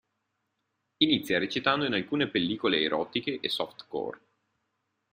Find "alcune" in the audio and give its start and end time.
1.93-2.27